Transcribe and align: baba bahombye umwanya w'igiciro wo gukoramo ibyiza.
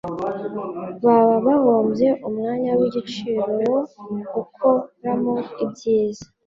baba 1.03 1.35
bahombye 1.45 2.09
umwanya 2.27 2.71
w'igiciro 2.79 3.51
wo 3.73 3.81
gukoramo 4.35 5.35
ibyiza. 5.63 6.25